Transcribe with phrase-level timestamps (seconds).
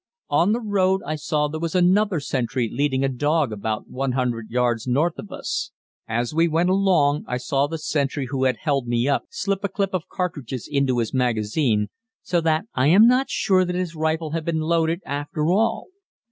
[0.31, 4.87] On the road I saw there was another sentry leading a dog about 100 yards
[4.87, 5.69] north of us.
[6.07, 9.69] As we went along I saw the sentry who had held me up slip a
[9.69, 11.89] clip of cartridges into his magazine,
[12.23, 15.89] so that I am not sure that his rifle had been loaded after all.